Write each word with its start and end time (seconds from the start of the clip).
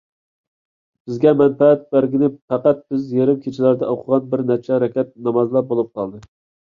بىزگە 1.09 1.33
مەنپەئەت 1.41 1.83
بەرگىنى 1.91 2.29
پەقەت 2.53 2.81
بىز 2.93 3.03
يېرىم 3.17 3.37
كېچىلەردە 3.43 3.91
ئوقۇغان 3.91 4.25
بىر 4.31 4.43
نەچچە 4.53 4.81
رەكەت 4.85 5.13
نامازلا 5.29 5.63
بولۇپ 5.73 5.93
قالدى. 6.01 6.23